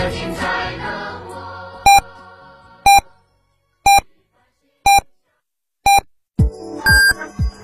[0.00, 0.46] 的精彩
[0.78, 0.84] 的
[1.28, 1.30] 我。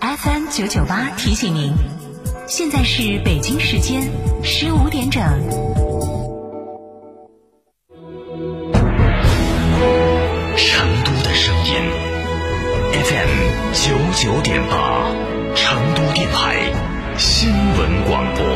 [0.00, 1.72] FM 九九八提醒您，
[2.46, 4.10] 现在是北京时间
[4.44, 5.22] 十五点整。
[10.58, 11.72] 成都的声音
[12.92, 13.32] FM
[13.72, 15.10] 九九点八，
[15.54, 16.70] 成都电台
[17.16, 17.48] 新
[17.78, 18.55] 闻广播。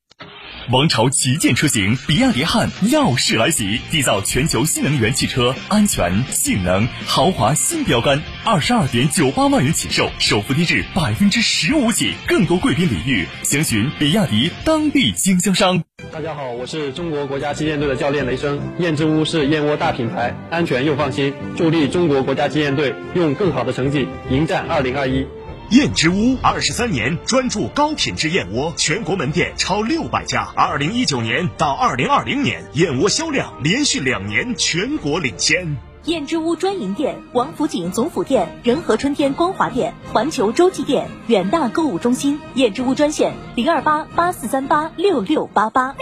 [0.69, 15.83] 王朝旗舰车型比亚迪汉耀世来袭，缔造全球新能源汽车安全、性能、豪华新标杆，二十二点九八万元起售，首付低至百分之十五起，更多贵宾礼遇，详询比亚迪当地经销商。
[16.11, 18.59] 大家好，我是中国国家击剑队的教练雷声。
[18.77, 25.25] 燕之屋是燕窝大品牌，安全又放心，助力中国国家击剑队用更好的成绩迎战二零二一。
[25.71, 30.51] 燕之屋二十三年专注高品质燕窝，全国门店超六百家。
[30.53, 35.77] 二零一九年到二零二零年，燕窝销量连续两年全国领先。
[36.03, 42.37] 燕之屋专营店：王府井总府店、仁和春天光华店、环球洲际店、远大购物中心。
[42.55, 45.95] 燕之屋专线：零二八八四三八六六八八。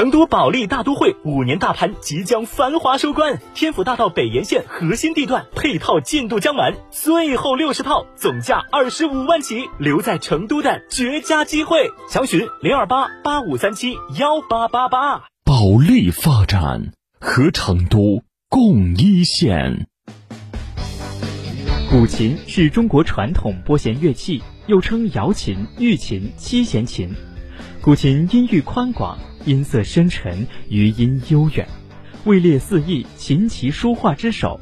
[0.00, 15.24] 成都保利大都会五年大盘即将繁华收官，天府大道北沿线核心地段配套进度将满，最后六十套，总价二十五万起，留在成都的绝佳机会，详询零二八八五三七幺八八八。
[15.44, 19.86] 保利发展和成都共一线。
[21.90, 27.14] 古琴是中国传统拨弦乐器，又称瑶琴、玉琴、七弦琴。
[27.82, 29.18] 古琴音域宽广。
[29.46, 31.66] 音色深沉，余音悠远，
[32.24, 34.60] 位列四艺琴棋书画之首。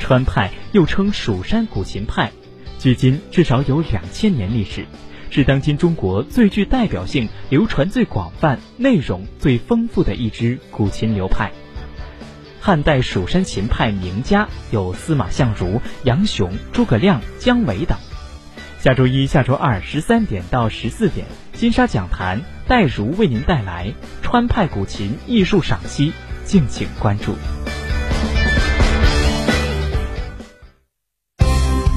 [0.00, 2.32] 川派又称蜀山古琴派，
[2.80, 4.84] 距今至少有两千年历史，
[5.30, 11.52] 是当今中国最具代表性、流传最广泛、内容最丰富的一支古琴流派。
[12.60, 17.96] 汉代蜀山琴派名家有司马相如、杨雄、诸葛亮、姜维等。
[18.82, 26.12] 下周一下周二十三点到十四点，金沙讲坛戴如为您带来川派古琴艺术赏析，
[26.44, 27.36] 敬请关注。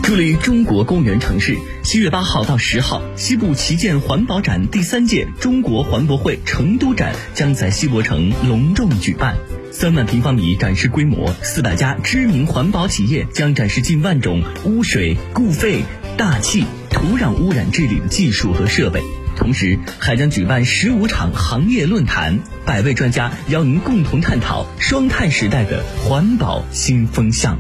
[0.04, 9.36] 助力中国公园城市，七月八号到十号，西部旗舰环保展第三届中国环博会成都展将在西博城隆重举办。
[9.72, 15.82] 三万平方米展示规模，四百家知名环保企业将展示近万种污水、固废。
[16.18, 19.02] 大气、土壤污染治理的技术和设备，
[19.36, 27.58] 同时还将举办十五场行业论坛，百位专家邀您共同探讨双碳时代的环保新风向。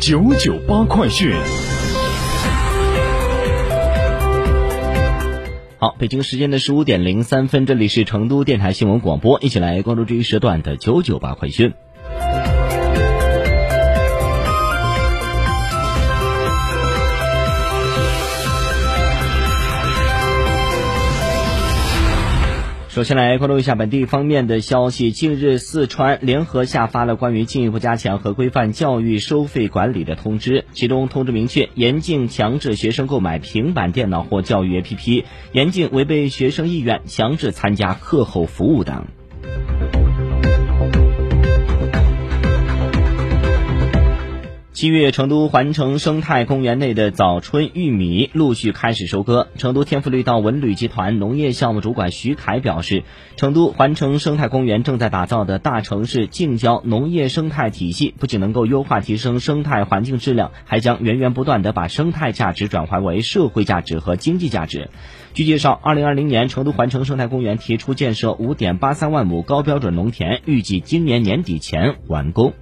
[0.00, 1.34] 九九八快讯。
[5.78, 11.74] 好，北京时间的十五点零三分，这里是成都电台新闻广播，一起来关注这一时段的九九八快讯。
[23.00, 25.10] 首先来关注一下本地方面的消息。
[25.10, 39.06] 近日，四川联合下发了关于进一步加强和规范教育收费管理的通知，其中通知明确，严禁强制学生购买平板电脑或教育 APP，严禁违背学生意愿强制参加课后服务等。
[44.80, 49.48] 七月，成都环城生态公园内的早春玉米陆续开始收割。
[49.58, 53.04] 成都天府绿道文旅集团农业项目主管徐凯表示，
[53.36, 64.88] 成都环城生态公园正在打造的大城市近郊农业生态体系，不仅能够优化提升生态环境质量，还将源源不断的把生态价值转化为社会价值和经济价值。
[65.34, 72.54] 据介绍，二零二零年成都环城生态公园提出建设五点八三万亩高标准农田，预计今年年底前完工。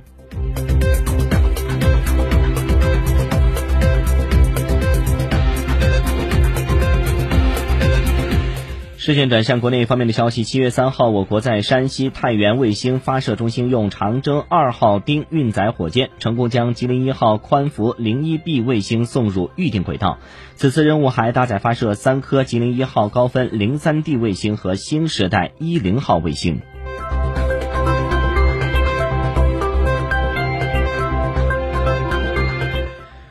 [9.00, 20.18] 视线转向国内方面的消息，七月三号，我国在山西太原卫星发射中心用长征二号丁运载火箭成功将吉林一号宽幅零一 B 卫星送入预定轨道。
[20.56, 26.60] 此次任务还搭载发射三颗吉林一号高分零三 D 卫星和新时代一零号卫星。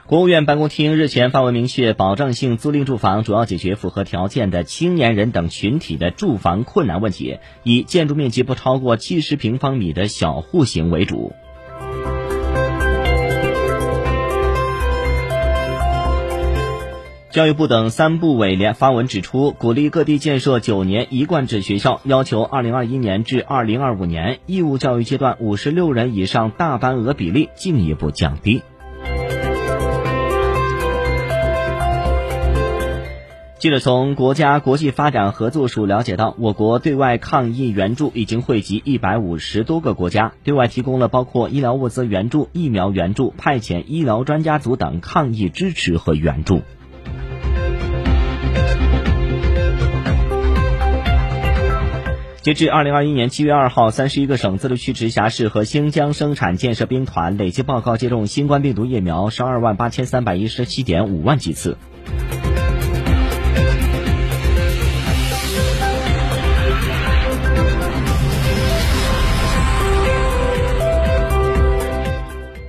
[0.07, 11.33] 国务院办公厅日前发文明确，保障性租赁住房主要解决符合条件的青年人等群体的住房困难问题，以建筑面积不超过七十平方米的小户型为主。
[17.29, 28.61] 教育部等三部委联发文指出，鼓励各地建设九年一贯制学校，要求二零二一年至二零二五年义务教育阶段五十六人以上大班额比例进一步降低。
[33.59, 46.61] 记者从国家国际发展合作署了解到，我国对外抗疫援助已经惠及一百五十多个国家，对外提供了包括医疗物资援助、疫苗援助、派遣医疗专家组等抗疫支持和援助。
[52.43, 61.75] 截至二零二一年七月二号，三十一个省、自治区、直辖市和新疆生产建设兵团累计报告接种新冠病毒疫苗十二万八千三百一十七点五万剂次。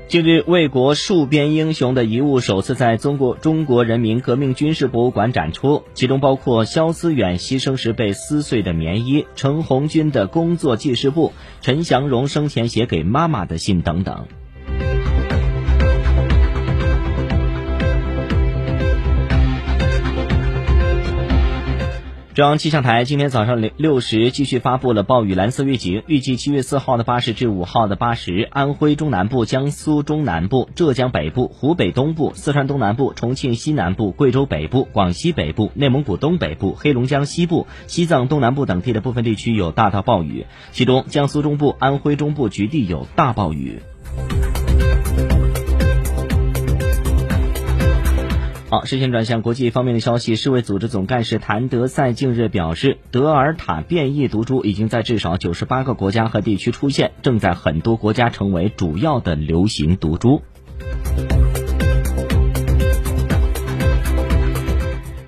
[0.09, 14.27] 近日，为国戍边英雄的遗物首次在中国中国人民革命军事博物馆展出，其中包括肖思远牺牲时被撕碎的棉衣、陈红军的工作记事簿、陈祥荣生前写给妈妈的信等等。
[22.39, 43.81] 中央气象台今天早上六六时继续发布了暴雨蓝色预警，预计七月四号的八时至五号的八时，安徽中南部、江苏中南部、浙江北部、湖北东部、四川东南部、重庆西南部、贵州北部、广西北部、内蒙古东北部、黑龙江西部、西藏东南部等地的部分地区有大到暴雨，其中江苏中部、安徽中部局地有大暴雨。
[48.71, 50.37] 好，视线转向国际方面的消息。
[50.37, 60.43] 世卫组织总干事谭德赛近日表示，德尔塔变异毒株已经在至少九十八个国家和地区出现，正在很多国家成为主要的流行毒株。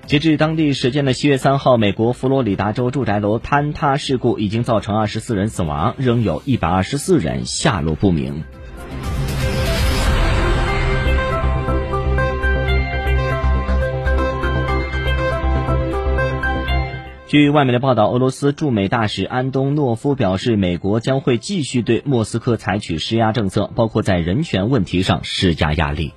[0.05, 8.43] 截至当地时间的七月三号，美国佛罗里达州住宅楼坍塌事故已经造成二十四人死亡，仍有一百二十四人下落不明。
[17.31, 26.11] 据外媒的报道，俄罗斯驻美大使安东诺夫表示，美国将会继续对莫斯科采取施压政策，包括在人权问题上施加压力。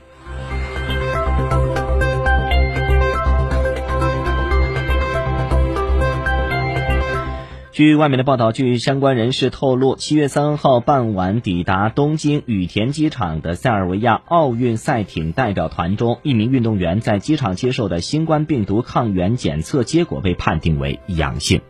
[7.75, 21.63] 据外面的报道，据相关人士透露，七月三号傍晚抵达东京羽田机场的塞尔维亚奥运赛艇代表团中，一名运动员在机场接受的新冠病毒抗原检测结果被判定为阳性。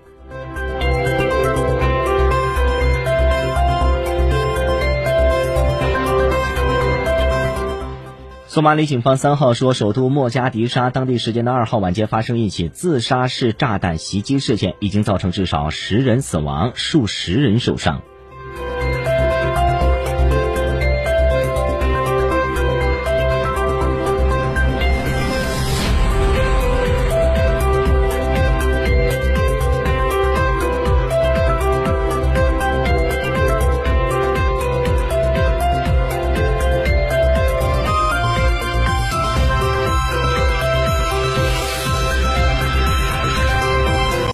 [8.55, 18.03] 索马里警方三号说，首都莫加迪沙当地时间的二号晚间发生一起自杀式炸弹袭击事件，已经造成至少十人死亡，数十人受伤。